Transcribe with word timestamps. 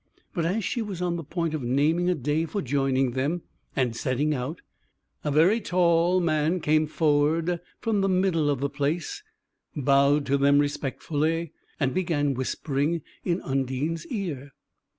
But 0.33 0.45
as 0.47 0.63
she 0.65 0.81
was 0.81 0.99
on 0.99 1.15
the 1.15 1.23
point 1.23 1.53
of 1.53 1.61
naming 1.61 2.09
a 2.09 2.15
day 2.15 2.45
for 2.47 2.63
joining 2.63 3.11
them 3.11 3.43
and 3.75 3.95
setting 3.95 4.33
out, 4.33 4.61
a 5.23 5.29
very 5.29 5.61
tall 5.61 6.19
man 6.19 6.59
came 6.59 6.87
forward 6.87 7.59
from 7.81 8.01
the 8.01 8.09
middle 8.09 8.49
of 8.49 8.61
the 8.61 8.67
place, 8.69 9.21
bowed 9.75 10.25
to 10.25 10.39
them 10.39 10.57
respectfully, 10.57 11.51
and 11.79 11.93
began 11.93 12.33
whispering 12.33 13.03
in 13.23 13.41
Undine's 13.43 14.07
ear. 14.07 14.53